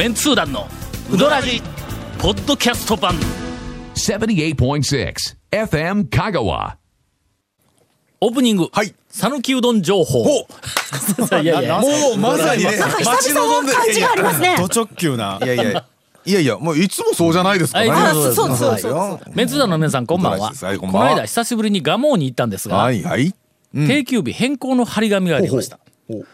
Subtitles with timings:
[0.00, 0.66] メンツー団の
[1.12, 1.60] ウドラジ
[2.18, 3.16] ポッドキャスト版。
[3.94, 5.14] 78.6
[5.50, 6.76] FM Kagawa.
[8.22, 8.94] オープニングはい。
[9.10, 10.24] 讃岐うどん情報。
[10.24, 10.46] ほ
[11.42, 14.56] いやいやもうまさにね待ち望んで感じがありますね。
[14.66, 15.38] ド直球な。
[15.42, 15.84] いやいや。
[16.24, 18.92] いやいやもういつもそうじゃないですかはい何そうそうそうそう。
[18.92, 19.20] よ。
[19.34, 20.48] メンツー団の皆さんこんばんは。
[20.48, 21.10] ここんばんは。
[21.10, 23.34] の間久しぶりに蒲生に行ったんですが、はいはい。
[23.74, 25.78] 定休日変更の張り紙がありました。
[26.08, 26.26] ほうほう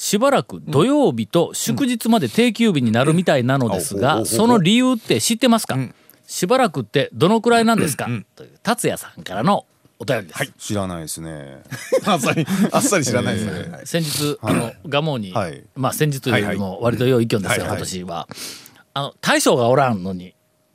[0.00, 5.76] しばらく土曜日と祝日まで定休日になるみたいなのですが、その理由って知ってますか、
[6.26, 9.66] しばらくってどのくらいなんですか、という達也さんからの
[9.98, 11.58] お便りです、知らないですね。
[12.06, 13.70] あっさりあっさり知らないですね。
[13.70, 13.86] はい。
[13.86, 15.62] 先日、あの蒲生に、はい。
[15.76, 17.68] まあ先日よりも割と良い意見ですよ、はいはい。
[17.68, 18.28] 今年は。
[18.94, 20.32] あの大将がおらんのに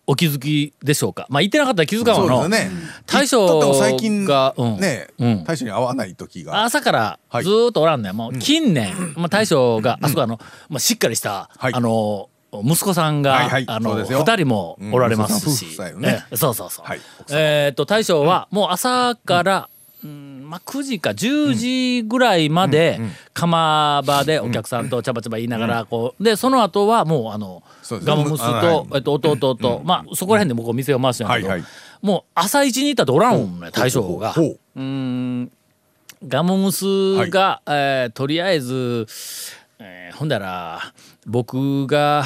[0.07, 1.25] お気づきでしょうか？
[1.29, 2.69] まあ言ってなかったら気づかんわの、ね。
[3.07, 4.79] 大将だってもう最近がうん。
[4.79, 5.43] ねうん。
[5.43, 6.63] 大将に会わない時が。
[6.63, 7.43] 朝からはい。
[7.43, 8.15] ずーっとおらんねん。
[8.15, 10.39] もう近年、まあ、大将があそこあの、
[10.70, 11.73] まあ、しっかりした、はい。
[11.73, 12.29] あの
[12.63, 13.65] 息子さんが、はいはい。
[13.67, 16.23] あの二人もおられますし、うんね。
[16.31, 16.99] えそうそうそう、はい。
[17.31, 19.69] えーっと大将はもう朝から、
[20.05, 22.99] うんまあ、9時か10時ぐらいまで
[23.34, 31.49] 釜場でお客さんとちゃばちゃば言いながらこうでその後はもうあのガモムスあと、えっと、弟と、まあそこら辺で僕店を回してんやけど、
[32.01, 34.34] もう朝一に行ったっておらんもんね大将が。
[34.34, 34.81] ほう。
[34.81, 35.51] ん
[36.27, 36.85] ガモムス
[37.29, 39.07] が、えーとりあえず、
[39.79, 40.93] えーほんだら
[41.25, 42.23] 僕が、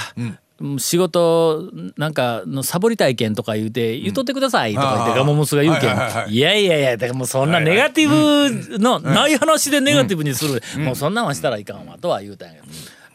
[0.78, 12.68] 仕事なんかのサボり体験とか言うて言っとってくださいとか言ってガモムスが言うけん、はいやいやいやだからもうそんなネガティブのない話でネガティブにする、もうそんなんはしたらいかんわとは言うたんやけど、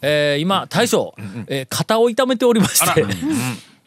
[0.02, 1.14] えー今大将、
[1.48, 3.02] えー肩を痛めておりまして、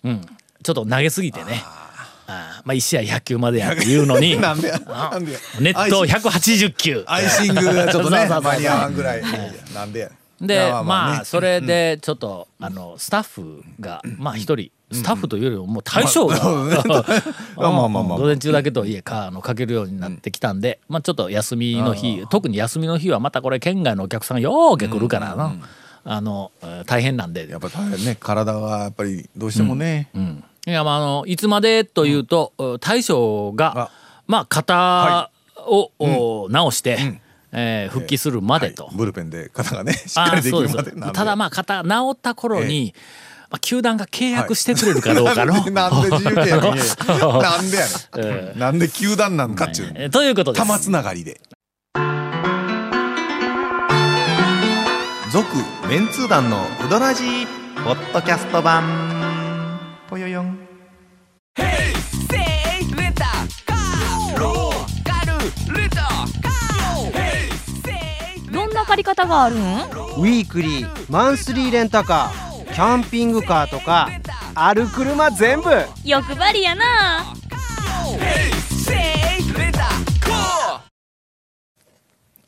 [0.03, 0.22] うん、
[0.63, 1.63] ちょっと投げすぎてね。
[1.63, 1.88] あー。
[2.28, 4.80] まあ1試合100球までやって言うのに なんでや。
[4.80, 5.39] なんでや。
[5.59, 7.03] ネット180球。
[7.08, 9.23] アイシングがちょっとね 間に合わんぐらい。
[9.73, 10.09] なんでや
[10.42, 11.25] でまあね。
[11.25, 14.72] それでちょっとあのスタッフがまあ一人。
[14.90, 16.38] スタッフというよりももう大将が
[17.58, 25.56] まあまあまあまあ午前中だけといえかあのかけるようになってきたんでまあちょっと休みの日特に休みの日はまたこれ県外のお客さんようけ来るからな。
[26.06, 27.50] あのえー大変なんで。
[27.50, 28.16] やっぱ大変ね。
[28.18, 30.09] 体はやっぱりどうしてもね。
[30.16, 30.44] うん。
[30.66, 33.90] いやまああのいつまでというと大将があ。
[34.26, 37.22] まあ肩をお直して
[37.59, 38.85] えー復帰するまでと。
[38.85, 38.95] はい。
[38.95, 42.94] ブルペンで肩がねしっかありできるまでただまあ肩治った頃に、
[43.50, 45.53] まあ、球団が契約してくれるかどうかの。
[45.53, 46.78] なんでなんで自由契約に？
[47.41, 47.85] なんでや
[48.17, 48.59] えねん。
[48.59, 50.66] なんで球団なんかっちゅうえーということです。
[50.67, 51.41] 玉つながりで。
[55.31, 55.46] 続
[55.90, 57.47] メンツー団のウドラジー
[57.84, 58.84] ポッドキャスト版。
[60.09, 60.57] ぽよよん
[68.52, 69.59] どんな借り方があるん？
[69.59, 74.09] ウィークリーマンスリーレンタカーキャンピングカーとか
[74.56, 75.69] ある車全部。
[76.03, 77.34] 欲張りやな。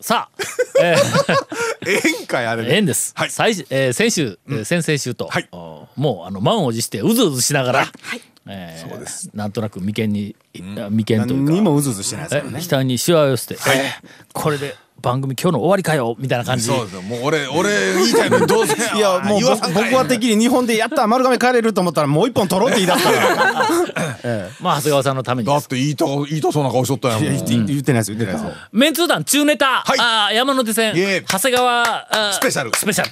[0.02, 0.42] さあ、
[0.82, 0.96] え
[1.86, 3.12] ええんかいあれー、ね縁です。
[3.16, 3.30] はい。
[3.30, 5.48] 最しえー先週、えー先々週と、はい。
[5.52, 8.22] おもうあの満を持してうずうずしながら、はい
[8.52, 9.30] えーそうです。
[9.34, 10.36] なんとなく眉間に、
[10.78, 13.62] あ眉間という何かにもうずうずしてないですね額にしわを寄せて、えー
[14.34, 16.66] これで番組今日の終わりかよみたいな感じ。
[16.66, 19.40] そうですよもう俺俺言いたいのにどうせいやもう
[19.74, 24.50] 僕は的に日本でやったら丸亀帰れると思ったらもう一本取ろうって言い出したから。
[24.60, 27.22] まあ長谷川さんのためにだって言いた言いたそうな顔しとったやん。
[27.24, 28.58] 言ってないです言ってないです。
[28.74, 29.98] メンツー団中ネタ、はい。
[30.00, 30.94] あー山手線。
[31.26, 32.72] 長谷川スペシャル。
[32.76, 33.12] スペシャル。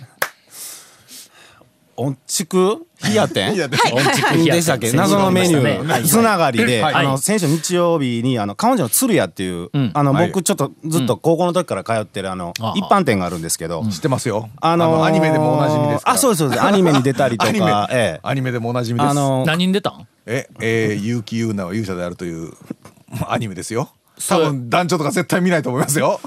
[1.96, 3.58] 音畜冷や店い。
[3.58, 4.91] やでしたっけ？
[4.91, 6.03] 謎のメニュー。
[6.03, 6.94] つながりで、はい。
[6.96, 9.91] あの先週日曜日にあの彼女の鶴屋っていう、ん。
[9.94, 10.28] あのはい。
[10.28, 14.50] 僕ちょっとずっと高校の時から通ってるあの、一般店があるんですけど、知ってますよ。
[14.62, 16.63] あのーアニメでもおなじみですあそうですそうです。
[16.63, 17.88] アニメに出たりとか。
[17.91, 18.19] ええ。
[18.24, 19.09] アニメでもおなじみです。
[19.09, 20.07] あの何人出たん？
[20.25, 22.51] ええー、結城優奈は勇者であるという
[23.27, 23.89] アニメですよ。
[24.27, 26.19] 多分団長とか絶対見ないと思いますよ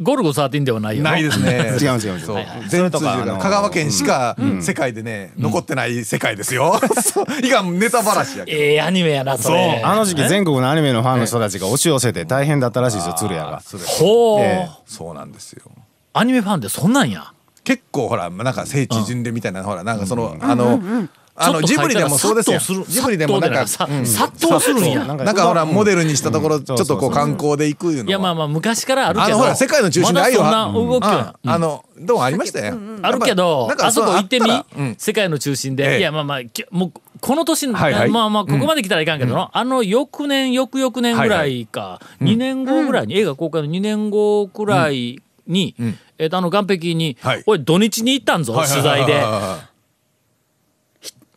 [0.00, 1.02] ゴルゴ13ではないよ。
[1.02, 1.76] ないですね。
[1.80, 2.26] 違います違います。
[2.26, 2.36] そう。
[2.36, 2.68] はいはい。
[2.68, 3.38] 全通じそれとかあの。
[3.38, 6.80] 香川県しか世界でね残ってない世界ですよ。
[7.02, 7.46] そう。
[7.46, 8.58] いかんネタばらしやけど。
[8.58, 9.82] ええアニメやなそれ。
[9.84, 13.62] あの時期全国のアニメのファンの人たちが押し寄せて大変だったらしいですよ鶴屋が。
[13.98, 15.62] ほう、えそうなんですよ。
[16.12, 17.32] アニメファンってそんなんや。
[17.64, 20.80] 結構ほらなんか聖地巡礼みたいなほらなんかそのあの
[21.40, 22.84] あのジブリでもそうですよ。
[22.88, 23.84] ジブリでもなんか殺
[24.44, 25.04] 到するんや。
[25.04, 28.08] なんかほらモデルにしたところちょっとこう観光で行くいうのは。
[28.08, 29.26] いやまあまあ昔からあるけど。
[29.26, 31.38] あのほら世界の中心で愛をまだそんな動きは。
[31.46, 32.76] ああのどうもありましたよ。
[33.02, 34.50] あるけどあそこ行ってみ？
[34.98, 35.98] 世界の中心で、ええ。
[36.00, 38.10] いやまあまあきもうこの年、はいはい。
[38.10, 45.74] まあまあここまで来たらいかんけどな、あの翌年翌々年ぐらいか、2年後ぐらいに、映画公開の2年後くらいに、
[46.18, 47.42] えっとあの岸壁に、はい。
[47.46, 49.20] おい土日に行ったんぞ、取材で。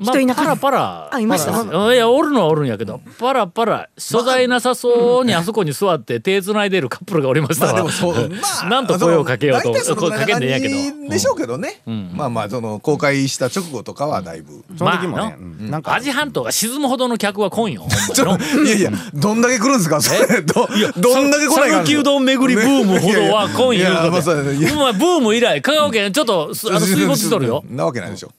[0.01, 0.55] 人いなかった。
[0.57, 1.09] パラパラ。
[1.13, 1.93] あいました？
[1.93, 11.09] いやおるのはおるんやけどパラパラ所在なさそうにあそこに座って手つないでるカップルがおりましたわ、まあでもそう、まあ、なんと声をかけようとかけんでんやけど。
[11.09, 11.81] でしょうけどね。
[12.13, 14.63] まあまあ、その、公開した直後とかはだいぶ。
[14.77, 15.35] その時もね。
[15.69, 15.79] な。
[15.79, 15.81] ん。
[15.81, 15.93] か。
[15.95, 17.85] アジ半島が沈むほどの客は来んよ。
[18.65, 19.99] いやいや、どんだけ来るんですか？
[20.01, 20.41] それ。
[20.41, 24.53] ど、どんだけ来ないか讃岐うどん巡りブームほどは今いやいや言うこまあそうだね。
[24.55, 24.81] いやとや。
[24.81, 27.63] お前ブーム以来香川県ちょっとすあの水没しとるよ。
[27.69, 28.31] なわけないでしょ。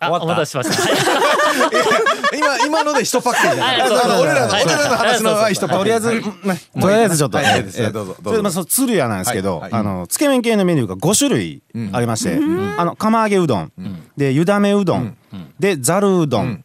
[0.00, 0.82] あお待たせしました。
[0.82, 4.20] はい今、今ので一パッケージじゃない。
[4.20, 4.64] 俺らの、はい。
[4.64, 5.78] 俺らの話のは一パッケージ。
[5.78, 8.16] とりあえず、ねとりあえずちょっと、えーどうぞどうぞ。
[8.24, 11.62] それでまあその鶴屋なんですけど、あのつけ麺系のメニューが5種類
[11.92, 12.38] ありまして、
[12.76, 13.72] あの釜揚げうどん、
[14.16, 15.16] で湯だめうどん、
[15.58, 16.64] でざるうどん、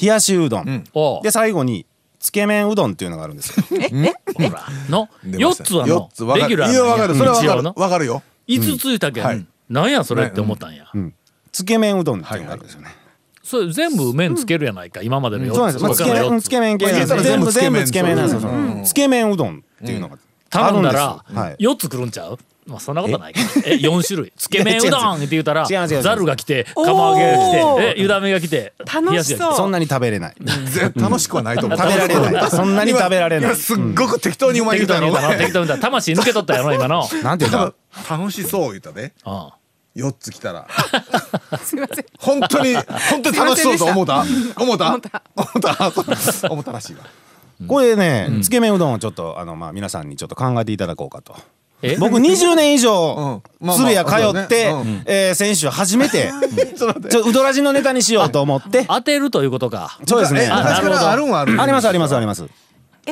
[0.00, 0.84] 冷やしうどん、
[1.22, 1.86] で最後に
[2.20, 3.64] つけ麺うどんっていうのがあるんですよ。
[4.34, 4.64] ほら。
[4.88, 5.08] の？
[5.24, 6.48] 四つはの四つわかる。
[6.48, 7.14] レギュラーいや、わかる。
[7.14, 7.48] それはわかる。
[7.48, 7.74] 一応の？
[7.76, 8.22] わかるよ。
[8.46, 9.36] 五ついたけはい。
[9.36, 10.86] んなんやそれって思ったんや。
[11.58, 12.88] つけ麺うどんっていうのがあるんですよね。
[13.42, 15.56] それ全部麺つけるやないか今までの四つ。
[15.56, 15.84] そうなんです。
[15.84, 18.84] まあ、つけ麺、うんつけ麺系なんですまあ全部言全部つったら全部け麺なんですよ。
[18.84, 20.18] つけ麺うどんっていうのが
[20.50, 22.38] 頼んだらあるんですよはい四つくるんちゃう？
[22.66, 23.46] まあそんなことないけど。
[23.64, 24.32] え四種類。
[24.36, 30.34] つけ麺うどんって言うたら違う違う違うざるが来て釜揚げが来てえ湯だめが来て楽しそうそんなに食べれない。
[30.66, 31.78] ぜ楽しくはないと思う。
[31.78, 32.50] 食べられない。
[32.50, 33.56] そんなに食べられない今。
[33.58, 37.08] すっごく適当にうまい適当に言うたの適当に言うた魂抜け取ったやろ今の。
[37.22, 37.72] なんて言うんだ？
[38.10, 39.12] 楽しそう言ったで。
[39.24, 39.48] うん
[39.98, 40.66] 4つ来たら。
[41.62, 42.04] すいません。
[42.18, 44.24] 本当に、本当に楽しそうと思った？
[44.58, 44.92] 思った？
[44.94, 45.02] 思っ
[45.60, 45.92] た。
[46.50, 47.00] 思ったらしいわ。
[47.66, 51.34] これね、つけ麺うどんをちょっとあのまあ皆さんにちょっと考えていただこうかと。
[51.82, 51.96] え？
[51.98, 53.42] 僕20年以上
[53.76, 54.72] 鶴屋通って
[55.06, 56.32] えー先週初めて
[56.78, 58.84] ちょうどらじのネタにしようと思って。
[58.88, 59.98] 当てるということか。
[60.06, 60.44] そうですね。
[60.44, 62.44] えあ昔からあるんはあるんありますありますあります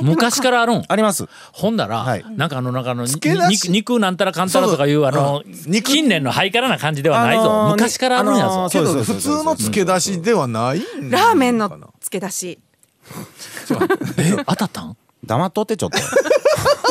[0.02, 0.82] 昔からあるん？
[0.86, 1.26] あります。
[1.52, 2.24] ほんだら、はい。
[2.36, 10.78] なんかあのなんかあのけ出し肉肉なんたらかんたらとかいうあの、肉近年のハイカラな感じではないぞ、あのー昔からあるんやぞ、あのーけど普通の漬け出しではない。
[10.80, 12.58] んラーメンの漬け出し。
[14.18, 14.96] え当たったん？
[15.24, 15.98] 黙っとってちょっと。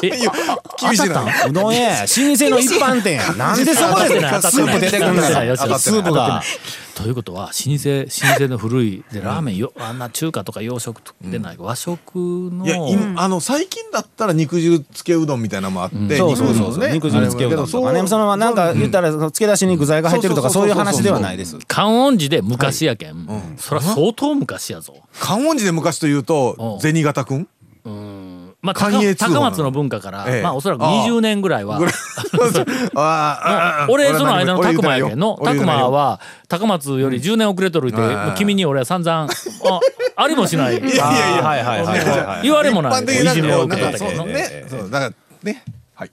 [0.03, 0.09] え
[0.79, 1.25] 厳しいな。
[1.47, 3.33] うどん屋や老舗の一般店や。
[3.33, 5.56] なんでそこでスープ出てくんだよ。
[5.57, 6.41] スープが。
[6.95, 16.89] ということは老舗老舗の古いでラーメンよあんな中華とか洋食でない、和食のいや、今、あの、最近だったら肉汁つけうどんみたいなのもあって、そうそうそう。
[16.89, 18.07] 肉汁漬けうどんとかね。
[18.07, 21.57] そのなんか言ったらその漬け出しに具材が入ってるとかそういう話ではないです。
[21.68, 23.27] 観音寺で昔やけん、
[23.57, 27.47] そりゃ相当昔やぞ観音寺で昔というとう、ん銭形くん
[28.65, 28.89] まあ高
[29.41, 30.41] 松の文化から、ええ。
[30.41, 31.79] まあおそらく20年ぐらいは。
[33.88, 38.35] 俺その間の拓磨やけんの拓磨はは高松より10年遅れとるって、うん。
[38.35, 39.29] 君に俺は散々あ
[40.15, 40.81] ありもしない。
[40.81, 43.03] 言われもない。
[43.03, 45.13] いじめを受けたけどねそうだから
[45.44, 45.63] ね。
[45.94, 46.11] はい。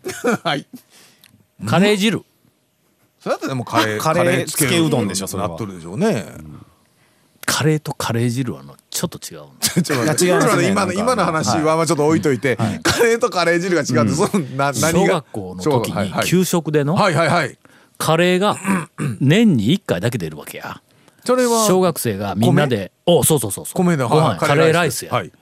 [0.42, 0.66] はい。
[1.66, 2.24] カレー汁。
[3.20, 5.50] それだったらでもカレーカレーつつけうどんでしょそれは。
[5.50, 6.24] なっとるでしょうね。
[7.44, 14.74] カレーとカレー汁はあのちょっと違うの ちょっと待っていや違いますね今の今の話はまあちょっと置いといてカレーとカレー汁が違うってその何
[15.08, 15.14] が？
[15.14, 17.56] 学校の時に給食でのはいはいはい。
[17.96, 18.58] カレーが
[19.20, 20.82] 年に1回だけ出るわけや。
[21.24, 23.74] それは小学生がみんなでおそうそうそうそう。
[23.74, 25.32] 米だご飯はいカレーライスや、はい。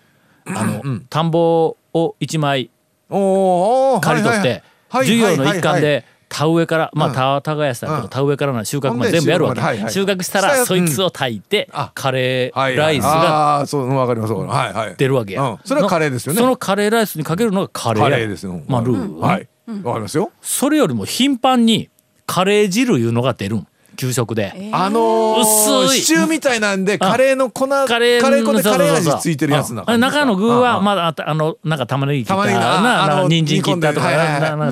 [0.47, 2.71] あの、田んぼを1枚
[3.09, 5.47] 刈り取って、はいはい授業の一はい。
[5.47, 7.15] はいはい環で田植えからまあうん。
[7.15, 8.03] 田耕したりとうん。
[8.05, 11.91] か田植えからの収穫までほんで全部やるわけ、収穫したらそいつを炊いて、あ。
[11.95, 14.77] カレーはいライスがああーそううんわかりますわかります。
[14.77, 14.97] はいはい。
[14.97, 15.59] 出るわけや、うん。
[15.65, 16.41] それはカレーですよね。
[16.41, 18.61] そのカレーライスにかけるのがカレーですよ。
[18.67, 19.49] まあルー、はい。
[19.85, 20.31] わかりますよ。
[20.43, 21.89] それよりも頻繁に
[22.27, 23.67] カレー汁いうのが出るん
[23.99, 25.41] 給食で、あのー
[25.89, 25.99] 薄い。
[26.01, 34.15] シチューみたいなんでカレーの粉カカレーレー粉でカレー味ついてるやつなあ中の具はあまだあのなんか玉ねぎ切ったななああの人参切ったとかじ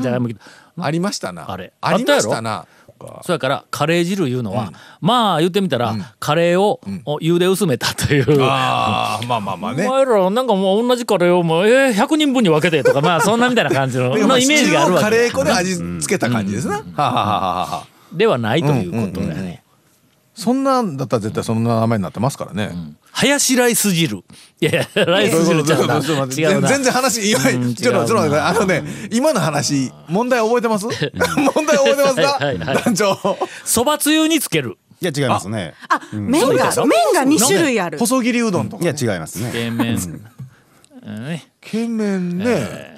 [0.09, 0.85] ゃがいも切った。
[0.85, 1.50] ありましたな。
[1.50, 2.66] あれありましたな。
[3.23, 8.42] そやからカレー汁いうのは、まあ言ってみたら、カレーを、お湯で薄めたという。
[8.42, 9.87] ああまあまあまあね。
[9.87, 15.16] お前らなんかもう同じカレーをもうえー、100人分に分けてとかまあそんなみたいな感じ のイメージがあるわけ。
[15.26, 16.76] シチューをカレー粉で味付けた感じですな。
[16.76, 19.62] はあはあはあはあではないということだよね。
[20.35, 22.70] そんなんだったら絶対そんな名前になってますからね。
[23.11, 24.18] ハヤシライス汁。
[24.18, 25.94] いやいや、ライス汁ちゃうな。
[25.96, 26.00] 違
[26.54, 26.68] うな。
[26.68, 28.38] 全然話今うんちょっとちょっと待って。
[28.38, 30.87] あのね今の話問題覚えてます？
[30.87, 30.92] 問
[31.64, 32.23] 題覚えてますか？
[32.44, 32.85] はいはいはい。
[32.85, 33.16] 団長。
[33.64, 34.76] そばつゆにつける。
[35.00, 35.73] いや違いますね。
[35.88, 36.58] あ麺が麺
[37.14, 37.99] が2種類ある。
[37.99, 39.50] 細切りうどんとかいや違いますね。
[39.54, 39.96] 冷麺。
[41.02, 41.25] うん。
[41.28, 41.50] ね。
[41.62, 42.94] けんめんね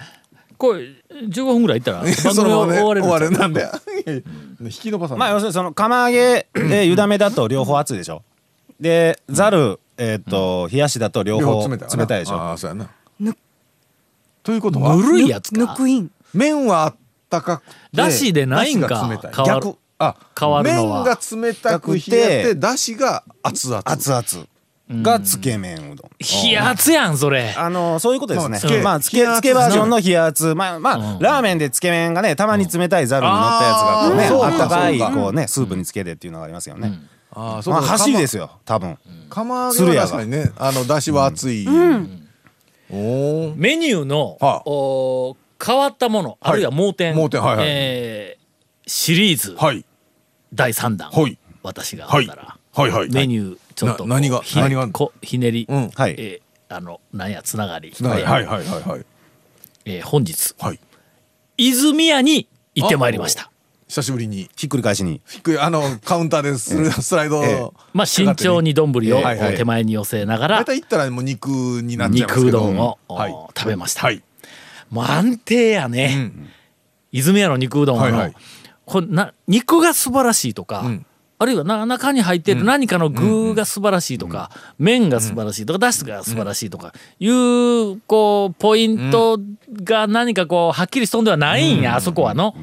[0.59, 3.71] これ15分ぐらいいったら 番そ組は終われるんちゃう終わるなんで
[4.61, 5.21] 引き伸ばさない。
[5.21, 8.23] まあ要するにその釜揚げで湯だめだと両方熱いでしょ。
[8.81, 12.37] でざるえっと冷やしだと両方冷たいわな冷たいでしょ。
[12.37, 12.91] ああそうやな。
[13.21, 13.37] ぬ
[14.43, 15.59] ということはぬるいやつか。
[15.59, 16.11] ぬくいん。
[16.35, 16.95] 麺はあっ
[17.31, 19.33] たかくてだしでないんかだしが冷たい。
[19.35, 19.79] 変わる逆。
[20.01, 21.05] あ変わるのは。
[21.05, 23.83] 麺が冷たく冷えてだしが熱々。
[23.85, 24.47] 熱々
[24.91, 26.11] がつけ麺うどん。
[26.19, 27.55] 冷圧やんそれ。
[27.57, 28.51] あのそういうことですね。
[28.51, 28.83] まあつけ。
[28.83, 36.93] まあつけつけバージョンの冷圧、まあまあラーメンでつけ麺がねたまに冷たいざるに乗ったやつがこうねあったかいこうねスープにつけてっていうのがありますよね。
[37.33, 38.99] ああそうまあ走りですよよ多分。
[39.29, 41.73] 釜揚げは確かにねあのだしは熱い、メ
[43.77, 44.63] ニューの、はあ。
[44.65, 47.67] お変わったものあるいは盲点、盲点はいはい。
[47.69, 48.39] えー
[48.91, 49.55] シリーズ。
[49.55, 49.85] はい。
[50.55, 51.39] 第3弾、はい。
[51.63, 53.11] 私があはいったら、はいはい。
[53.11, 54.89] メニューちょっと何がひ何が？
[54.89, 56.17] こひねり、うんはい。
[56.19, 58.23] えーあのなんやつながり、はい。
[58.23, 59.07] はいはいはいはい。
[59.87, 60.55] えー本日。
[60.59, 60.81] はい。
[61.57, 63.51] 泉屋に行ってまいりました。
[63.87, 64.51] 久しぶりに。
[64.55, 65.23] ひっくり返しに。
[65.27, 67.71] ひっくりあのカウンターでするスライド、ええ。
[67.95, 68.93] まあ慎重に丼を
[69.57, 70.57] 手前に寄せながら。
[70.59, 72.59] 大体行ったらもう肉になっちゃいます肉けど。
[72.59, 73.33] うどんを、はい。
[73.33, 74.23] お食べました、はい。
[74.91, 76.49] もう安定やね、うん。
[77.13, 78.35] 泉屋の肉うどんの、はいはい。
[78.85, 81.07] これな肉が素晴らしいとか、ん
[81.41, 89.39] あるいはな中に入ってる何かの具が素晴らしいとか、麺が素晴らしいとか、だしが素晴らしいとかいうこうポイント
[89.85, 92.55] が何かこうはっきりしとんではないんや、あそこはの。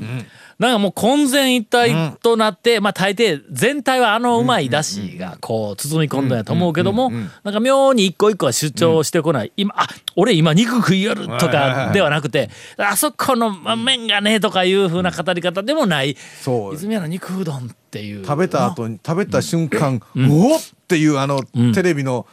[0.57, 7.11] なんかもう混然一体となって、まあ大抵全体はあのうまいだしがこう包み込んだんやと思うけども、
[7.43, 9.51] なんか妙に一個一個は主張してこない。
[9.57, 16.15] 今、あ、俺今肉食いよるとかではなくて、あそこのまあ麺がねとかいう風な語り方でもない。
[16.41, 16.75] そう。
[16.75, 18.25] 泉屋の肉うどんっていう。
[18.25, 21.41] 食べた後に食べた瞬間、うおっっていうあの、
[21.73, 22.25] テレビのん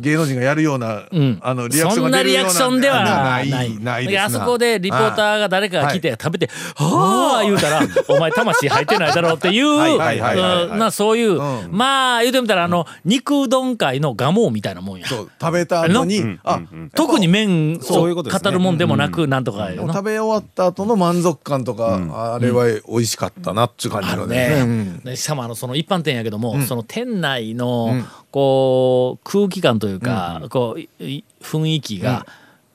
[0.00, 1.38] 芸能人がやるような、ん。
[1.42, 3.78] あのリアクショそんなンが出るようなリアクションではなないい。
[3.78, 4.00] な。
[4.00, 11.68] いであそこでリポーターが誰かが来て食べて、はあ言うたら、お前魂入ってないだろうっていう、そういう、うん。
[11.72, 15.06] まあ言うてみたらあの、肉うどん界の蒲生みたいなもんや。
[15.06, 16.60] そう食べた後に、あ、
[16.94, 18.50] 特に麺をそういうことですね。
[18.50, 25.00] 語るもんでもなく、なんとか食べ終わった後の満足感とか、あれは美味しかったなっていう感じのね。
[25.16, 32.26] しかもあのその一般店やけども、その店内のこう空気感というか、こういい雰囲気が、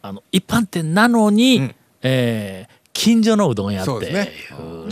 [0.02, 4.14] あの一般店なのに、えー近所のうどん屋っていう。
[4.14, 4.30] ね。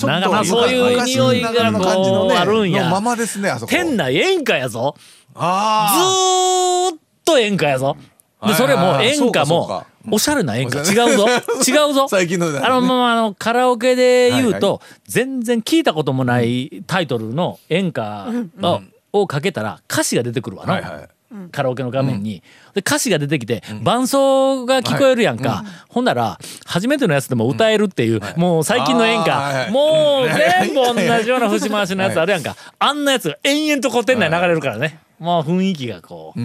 [0.04, 2.86] なんかまあそういう匂いが昔ながらの感じのこうねあるんや。
[2.86, 3.52] のままですね。
[3.68, 4.96] 店内演歌やぞ。
[4.98, 5.04] ず
[5.36, 6.96] あー。
[6.96, 7.98] っと演歌やぞ。
[8.46, 9.88] でそれも演歌もか。
[10.10, 10.84] おしゃれな演歌。
[10.84, 11.28] 違そううぞ。
[11.68, 12.08] 違うぞ。
[12.08, 18.30] 最近のねあのまああのカラオケで言うはと全然聞いたこともないタイトルの演歌
[18.62, 21.10] ををかけたら歌詞が出てくるわあ、な、はいはい。
[21.52, 22.42] カラオケの画面に、
[22.74, 36.44] で歌詞が出てきて伴奏が聞こえるやんか、ほんなら初めてのやつでも歌えるっていう、もう最近の演歌、もう全部同じような節回しのやつあるやんか、あんなやつが延々とこう店内流れるからね、まあ雰囲気がこう、え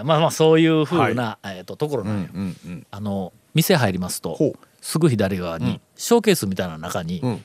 [0.00, 2.86] ーまあまあそういうふうな、えー、とところなんよ、うんうん。
[2.90, 4.38] あの店入りますと
[4.80, 7.44] すぐ左側に、ショーケースみたいな中に、ん。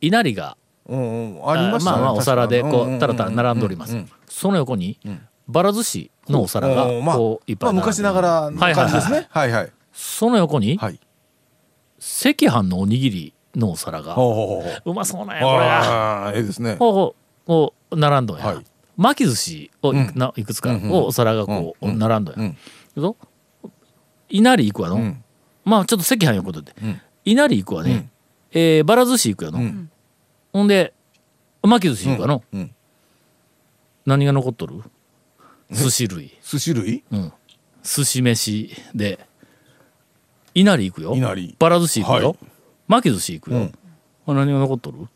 [0.00, 0.56] 稲荷が
[0.88, 1.96] ありましたね。
[1.96, 3.96] まあまあお皿でこうたらたら並んでおります、
[4.28, 4.98] その横に
[5.48, 9.26] ばら寿司のお皿がこういっぱまあい並んで昔ながらの感じですね。
[9.30, 9.72] はいはい。
[9.92, 11.00] その横にはい。
[11.98, 14.14] 赤飯のおにぎりのお皿が。
[14.14, 16.24] ほうまそうなんやこれが。
[16.24, 16.76] ああ、ええですね。
[16.76, 18.64] ほうほうこう並んどんや、はい。
[18.96, 20.12] 巻き寿司をい,、うん。
[20.16, 21.98] ないくつかをお皿がこううん。
[21.98, 22.50] 並んどんや、うん。
[22.50, 22.56] い
[22.94, 23.16] くぞ。
[24.28, 25.24] 稲荷行くわの、ん。
[25.64, 27.00] まあちょっと赤飯いうことで、ん。
[27.24, 28.10] 稲荷行くわね、うん。
[28.50, 29.90] えーばら寿司行くやの、ん。
[30.52, 30.92] ほんで
[31.62, 32.74] 巻き寿司行くわの、うん。
[34.04, 34.82] 何が残っとる？
[35.72, 36.30] 寿司類。
[36.42, 37.02] 寿司類？
[37.10, 37.32] うん。
[37.82, 39.26] 寿司飯で。
[40.54, 41.14] 稲荷行くよ。
[41.14, 42.38] 稲荷ばら寿司行くよ、はい。
[42.88, 43.72] 巻き寿司行くよ、うん。
[44.26, 45.08] あ何が残っとる？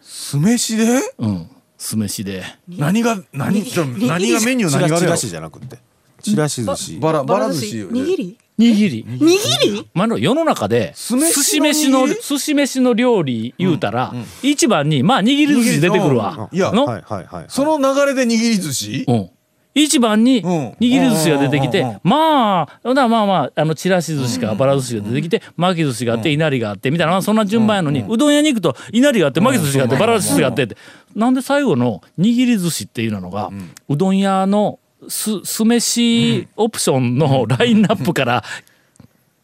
[0.00, 0.84] 酢飯で？
[1.18, 1.50] うん。
[1.78, 2.42] 酢飯で。
[2.68, 5.78] 何が何何がメニュー何がチラシじゃなくて。
[6.22, 6.98] チラシ寿司。
[6.98, 8.38] バラバラ寿司握り？
[8.60, 9.04] 握り。
[9.08, 9.28] 握
[9.62, 9.90] り？
[9.94, 14.12] まあの世の中で寿司飯の寿司飯の料理言うたら、
[14.42, 16.48] 一番にまあ握り寿司出てくるわ。
[16.52, 17.44] いやの、はいはいはい。
[17.48, 19.04] その流れで握り寿司？
[19.08, 19.30] うん。
[19.72, 20.70] 一番にうん。
[20.72, 30.64] 握り寿司が出てきてまあまあまああのちらし寿司かばら寿司が出てきて巻き寿司があっていなりがあってみたいなまあそんな順番やのにうどん屋に行くといなりがあって巻き寿司があってばら寿司があって。
[30.64, 30.76] って
[31.14, 33.50] なんで最後の握り寿司っていうのが
[33.88, 38.44] うどん屋の酢酢飯オプションのラインナップから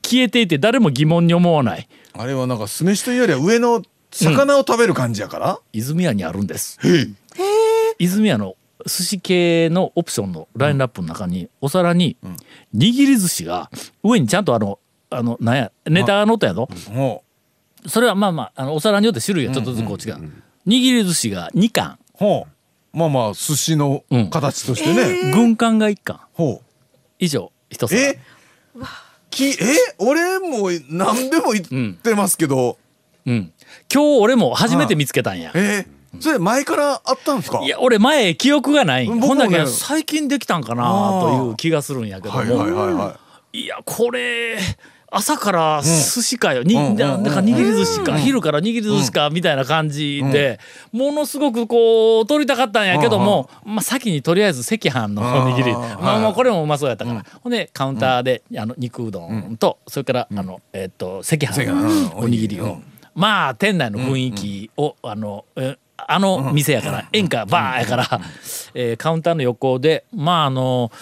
[0.03, 1.89] 消えていて誰も疑問に思わない。
[2.13, 5.59] あれはなんか酢飯というよりは上の魚を食べる感じやから？
[5.73, 6.79] 泉屋にあるんです。
[7.99, 12.17] 泉屋の寿司系のオプションのラインナップの中にお皿に
[12.75, 13.71] 握り寿司が
[14.05, 14.79] 上にちゃんとあの
[15.11, 17.23] あのなんやネタが乗ったやろほ
[17.87, 20.17] それはまあまああのお皿によって種類がちょっとずつこう違う。
[20.17, 20.31] 握
[20.67, 21.99] り寿司が2貫。
[22.15, 22.53] うほう
[22.97, 26.21] まあまあ寿司のうん形としてね、軍艦が1貫。
[26.33, 26.63] ほ
[27.19, 28.19] 以上一う皿え？
[29.29, 29.55] きえ？
[29.99, 32.79] 俺も何でも言ってますけど、
[33.27, 33.53] うん。
[33.93, 35.53] 今日俺も初めて見つけたんや。
[35.55, 37.61] えー、それ前からあったんですか？
[37.63, 39.07] いや俺前記憶がない。
[39.07, 43.19] ほんだけ最近できたんかなという気がするんやけども、はいはいはいは
[43.53, 43.61] い。
[43.61, 44.57] いやこれ
[45.17, 50.61] 朝から寿司かよ、にななんか握り寿司か、昼から握り寿司かみたいな感じで、
[50.93, 55.73] ものすごくこう取りたかったんやけども、まあ、先にとりあえず赤飯のおにぎり。
[55.73, 61.65] まあまあこれもうまそうやったから、ほんでカウンターであの肉うどんと、それからあの、えっと赤飯。
[61.65, 62.61] のおにぎり。
[62.61, 62.79] を、
[63.15, 68.21] まあ店内の雰囲気を、あのえあの店やから、演歌バーやから、
[68.75, 70.93] えーカウンターの横でまああの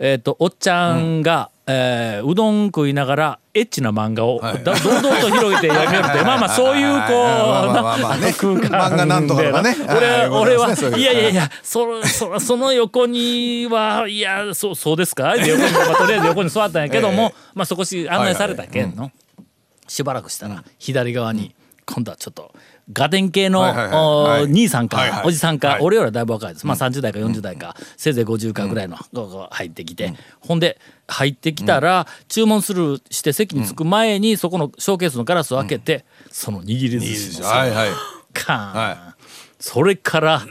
[0.00, 15.34] えっ、とおっちゃんが、えーうどん食いながらエッチな漫画をだ堂々と広げて読めるって まあまあそういうこう空間漫画なんとかとかね俺俺はいやいやいやそそその横にはいやそうそうですか？
[15.36, 19.10] で横に、まあとりあえず横に座ったんやけども、まあそこし案内されたけんの、
[19.88, 22.52] しばらくしたら左側に今度はちょっと
[22.92, 23.64] ガテン系の、
[24.46, 25.82] 兄さんか、おじさんか、はい。
[25.82, 28.96] 俺よりはだいぶ若いです、まあ30代か40代か、せいぜい50かぐらいの
[29.50, 37.88] 入ってきて、ほんで入ってきたら、注文するして席に着く前に、そこのショーケースのガラスを開けて、その握り寿司のはいはい。
[38.32, 39.16] カ
[39.58, 40.42] それから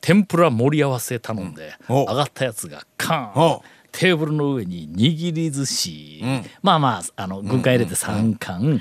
[0.00, 2.04] 天ぷら盛り合わせ頼んで、お。
[2.04, 3.64] 上がったやつがカーンお。
[3.92, 6.24] テーブルの上に握り寿司、
[6.62, 8.80] まあまああの軍艦入れて3貫、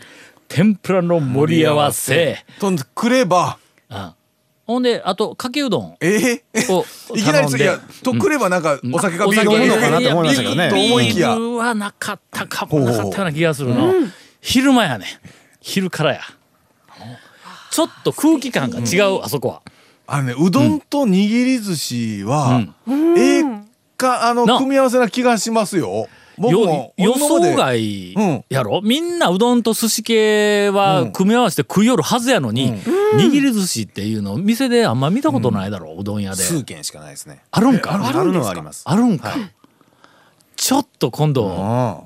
[0.53, 3.57] 天ぷらの盛り合わせ、とんでくれば。
[3.89, 4.11] うん
[4.67, 6.43] ほんであとかけうどんえ？
[6.53, 6.85] ー、を
[7.17, 10.71] いきなりいやとくればなんかお酒かビール飲むのかなって思いましたけどね。
[10.73, 13.93] ビールはなかったかもなかったような気がするの、
[14.39, 15.07] 昼間やね。
[15.59, 16.21] 昼からや。
[17.69, 19.61] ちょっと空気感が違う、あそこは。
[20.07, 22.61] あのねうどんと握り寿司は、
[23.17, 23.43] ええ
[23.97, 24.57] かあのな。
[24.57, 26.07] 組み合わせな気がしますよ
[26.41, 28.45] 僕よも予想今まで外うん。
[28.49, 32.73] やろ、みんなうどんと寿司系は組み合わせて食いよるはずやのに、
[33.15, 36.37] 握り寿司っていうの店であんま見たことないだろう、うどん屋で。
[36.37, 37.43] 数軒しかないですね。
[37.51, 37.93] あるんか？
[37.93, 39.33] あるのはありますあるんか、
[40.57, 42.01] ちょっと今度あ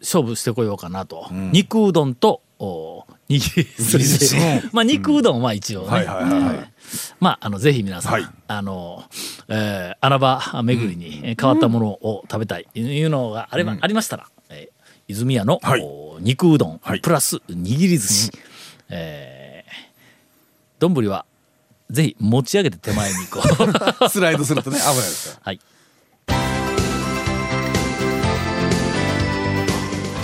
[0.00, 4.36] 勝負してこようかなと、肉うどんとお握り寿司
[4.72, 6.72] まあ肉うどんは一応ね、はいはいはいはい。
[7.18, 8.26] まああのぜひ皆さん、はい。
[8.46, 9.04] あの、
[9.48, 14.76] えー穴場巡りにえー変わったものを食べたいいうのがあれば、ありましたら、えー
[15.08, 15.82] 泉屋の、はい。
[15.82, 17.00] お肉うどん、はい。
[17.00, 18.30] プラス握り寿司、
[18.90, 19.86] えー
[20.78, 21.24] 丼は
[21.90, 23.40] ぜひ持ち上げて手前にこ
[24.04, 24.08] う。
[24.10, 25.60] スライドするとね 危ないですかはい。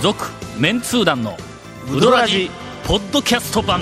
[0.01, 0.25] 続
[0.57, 1.37] メンツー団の
[1.89, 2.49] ウドラジ
[2.85, 3.81] ポッドキャスト版。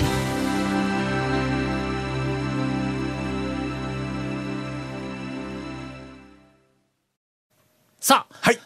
[8.00, 8.58] さあ、はい。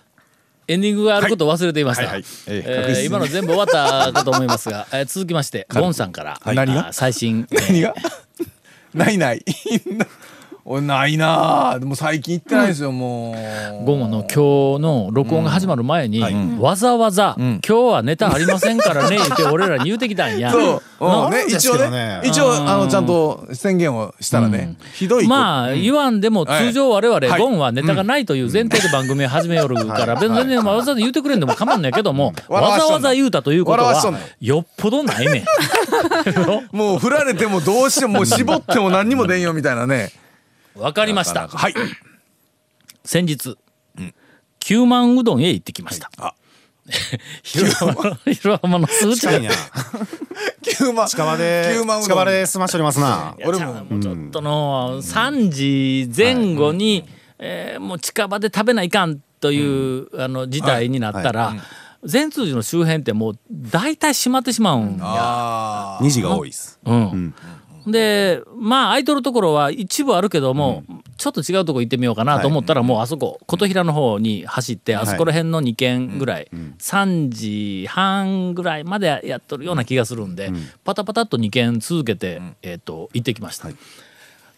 [0.69, 2.05] エンディングがあることを忘れていました。
[2.07, 2.13] はい。
[2.13, 2.23] はい。
[2.23, 2.25] はい。
[2.49, 6.57] えええー今の全部終わったかと思いますが、 えー続きまして、ゴンさんから、はい。
[6.57, 7.61] 何があ最新、えー。
[7.67, 7.95] 何 が
[8.95, 9.45] ないない
[10.69, 11.79] おいないなあ。
[11.79, 13.37] でも最近行ってないですよ、も
[13.83, 13.85] う。
[13.85, 16.21] 午後の今日の録音が始まる前に、
[16.59, 20.51] わざわざ、今日はネタありませんからね って俺らに言うてきたんや。
[20.51, 21.31] そう、うん。
[21.31, 27.41] ね、一応ね一応あのちゃんと宣言をしたらね、ひどいまあ言わんでも通常我々はい。
[27.41, 35.45] ゴンはネタがないという前提で番組を始めよるから別に全然わざわざ言うてくれんでも構わんねんけども笑わざわざ言うたということはよっぽどないねん。
[36.77, 40.11] もう振られてもどうしてももう絞っても何にも出んよみたいなね
[40.79, 41.49] わかりました。
[41.49, 41.75] はい。
[43.05, 43.57] 先日
[44.61, 46.11] 九万うどんへ行ってきました。
[46.19, 46.35] あ。
[47.43, 49.33] 広浜の広浜の数値が。
[49.33, 49.51] 近いな。
[50.63, 52.09] 9 万近場で 9万うどん。
[52.09, 53.35] 近場で済ましておりますな。
[53.45, 57.05] 俺いやもちょっとの3時前後に、
[57.39, 61.55] えーもう近場で食べないかんという、あの事態になったら、
[62.05, 65.03] 善通寺の周辺ってもう大体閉まってしまうんや。
[65.03, 66.79] あ2時が多いです。
[66.85, 67.35] うん
[67.87, 70.83] でまあ空いとるところは一部あるけども、
[71.17, 80.51] ちょっと違うとこ行ってみようかなと思ったら、もうあそこ琴平の方に走ってあそこら辺の2軒ぐらい、3時半ぐらいまでやっとるような気がするんで、
[80.85, 83.69] パタパタっと2軒続けて、えー、と行ってきました。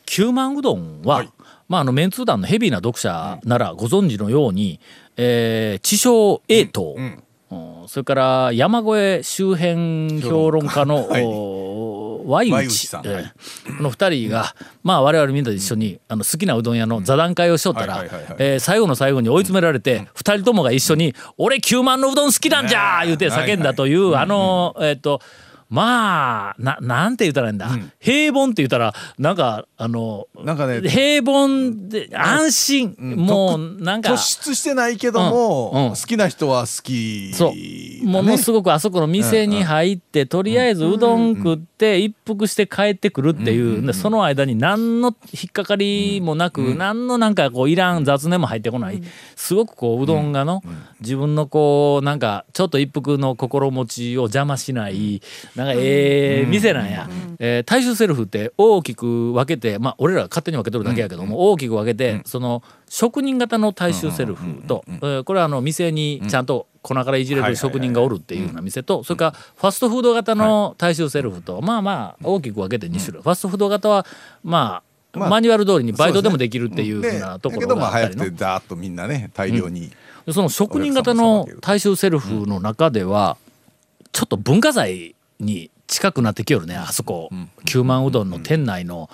[0.07, 1.27] 九万うどんは、
[1.69, 4.81] まあ、あのメンツー団のヘビーな読者ならご存知のように、
[5.19, 7.23] えー、地匠栄東、うん。
[7.89, 11.09] それから山越え周辺評論家の、
[12.31, 13.03] はいおー Y ワイ内さん。
[13.07, 17.71] えーこの二人が、まあ我々みんなで一緒にあの好きなうどん屋の座談会をしと。
[17.71, 18.05] ったら
[18.61, 25.21] 最後の最後に追い詰められて二人ともが一緒に「俺九万のうどん好きなんじゃ!」言うて叫んだというあのえっと
[25.69, 27.69] まあななんて言ったらいいんだ、
[28.01, 35.83] 平凡って言ったらなんかあのなんかね平凡で安心、もうなんか突出してないけども、うん。
[35.85, 35.91] うん。
[35.91, 37.53] 好きな人は好きだそう。
[37.53, 49.03] ね、ものすごくあそこの店に入って、とりあえずうどん食って一服して帰ってくるっていう、でその間に何の引っかかりもなく、何のなんかこういらん雑念も入ってこない、
[49.37, 50.63] すごくこううどんがの、
[51.01, 55.23] 自分のこうなんかちょっと一服の心持ちを邪魔しない、
[55.59, 57.09] なんかええ店なんや、
[57.41, 74.07] えー大衆セルフって大きく分けてまあ俺らが勝手に分けとるだけやけども、大きく分けて、その職人型の大衆セルフと、えーこれはあの店にちゃんと粉からいじれる職人がおるっていうような店とそれからファストフード型の大衆セルフと、まあまあ大きく分けて2種類、ファストフード型は
[74.45, 78.23] まあ、まあマニュアル通りにバイトでもできるっていうふでうなところがあったりの。
[78.23, 79.91] まあ早くてザーッとみんなね大量に、
[80.25, 83.37] でその職人型の大衆セルフの中では、
[84.13, 87.31] ちょっと文化財に近くなってきよるねあそこ、
[87.65, 89.09] 九万うどんの店内の、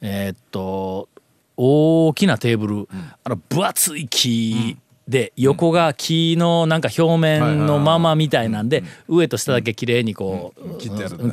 [0.00, 1.08] えーっと
[1.56, 2.88] 大きなテーブル、
[3.22, 10.88] あの分厚い木で横が木のなんか表面のままみたいなんで、上と下だけ綺麗にこう、切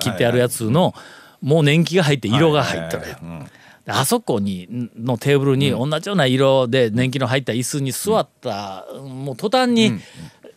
[0.10, 0.94] ってあるやつの、
[1.42, 3.04] もう年季が入って色が入っとる。
[3.88, 10.00] あそこにのテーブルに同じような色で年季の入った椅子に座った、もう途端に、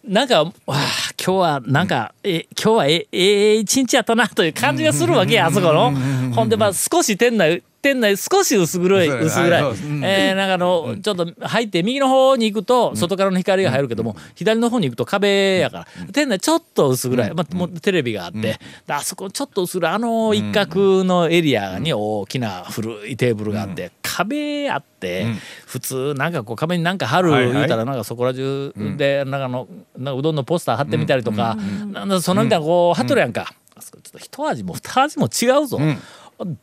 [0.06, 0.76] なんか、わあ、
[1.18, 5.92] 今日はなんか、え、今日はえ、ええ一日やったなという感じがするわけや、あそこの。
[6.34, 9.62] ほんで、まあ少し店内、店内少し薄暗い、薄暗い。
[10.02, 17.34] えーなんかあの、ちょっと入って右の方に行くと、外からの光が入るけども、左の方に行くと壁やから、店内ちょっと薄暗い。
[17.34, 25.26] まあ、もうテレビがあって、であそこちょっと薄暗い、あの一角のエリアに大きな古いテーブルがあって、壁あって、
[25.66, 31.56] 普通なんかこう壁になんか貼る言うたらなんかそこら中でなんかあのなんかうどんのポスター貼ってみたりとか、
[31.92, 35.80] なんだそのみたいなこう貼っとるやんか、ちょっと一味も二味も違うぞ。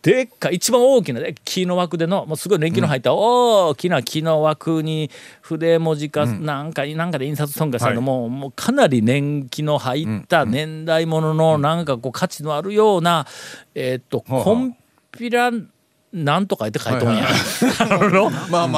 [0.01, 5.09] でっかい一番大きなね木の枠でのもうすごい年季の入った大きな木の枠に
[5.41, 8.03] 筆文字かなんかになんかで印刷とんかしたの、はい。
[8.03, 13.25] もうもうかなり年季の入った年代物のなんかこう価値のあるような
[13.73, 14.75] えーっとはあコン
[15.11, 15.51] ピラ
[16.13, 17.25] なんとかって書いとんや。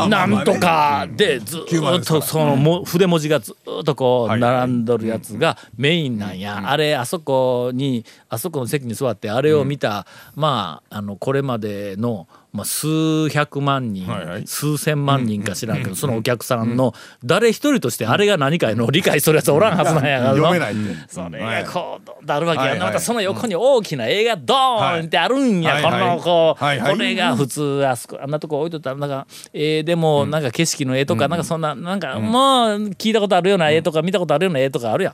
[0.08, 6.62] なんとかでずーっとそのも筆文字がずーっとこう並んどるやつがメインなんや。
[6.69, 14.48] あれあそこにあそこの席に座ってあれを見たまああのこれまでのまあ数百万人はいはい。
[14.48, 16.94] 数千万人か知らんけどそのお客さんの
[17.26, 20.76] 誰一人としてあれが何かいうのを理解するやつおらんはずなんやから読めなない
[21.10, 21.63] それはい。
[21.63, 22.66] がこうあるわけや。
[22.66, 22.88] な、はいはい。
[22.89, 26.94] またその横に大きな絵がドーンってあるんや、はいこのこう、はいはい。
[26.94, 35.13] これが普通あそこあんなとこ置いとったらなんか絵でもなんか景色の絵とか、なんかそんななんか、もう聞いたことあるような絵とか見たことあるような絵とかあるやん。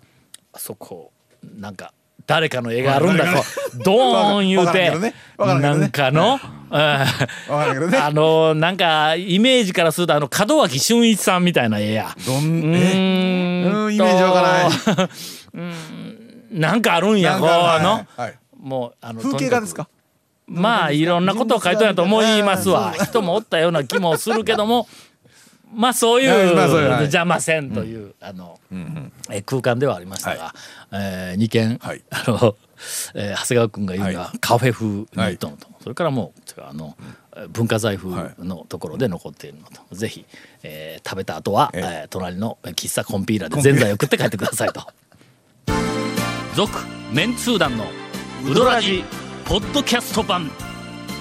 [0.51, 1.11] あそこ
[1.57, 1.93] なんか
[2.29, 4.91] 誰かの絵があるんだ誰かこうドーン言うて
[5.35, 6.39] なんかの、
[6.69, 7.07] あ
[8.13, 12.15] のなんかイメージからするとあの門脇俊一さんみたいな絵や。
[12.27, 15.59] どんうえーんうんイメージわからない。
[15.59, 17.49] んなんかあるんやこう
[17.83, 18.05] の、
[18.59, 19.89] もうあの風景画ですか？
[20.45, 22.93] まあいろんなことを書いとんやと思いますわ。
[22.93, 24.87] 人もおったような気もするけども
[25.73, 26.55] まあそういう
[27.01, 28.59] 邪魔せんという、あの、
[29.29, 30.53] え空間ではありましたが、
[30.91, 32.01] え2軒、はい。
[32.09, 32.55] あの、
[33.13, 36.95] えー長谷川君が言うには、はカフェ風に行ったのと、それからもうあの
[37.35, 38.45] えー文化財風はい。
[38.45, 40.25] のところで残っているのと、ぜひ、
[40.63, 41.81] えー食べた後は、ええ。
[42.05, 44.85] ー隣の喫茶コンピーラでぜんざいを食って帰ってくださいと。
[46.55, 46.71] 続
[47.13, 47.85] メンツー団の
[48.45, 49.03] ウドラジ
[49.45, 50.49] ポッドキャスト版